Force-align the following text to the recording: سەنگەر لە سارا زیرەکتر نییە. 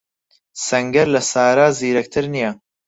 سەنگەر 0.65 1.07
لە 1.15 1.21
سارا 1.31 1.67
زیرەکتر 1.79 2.25
نییە. 2.33 2.51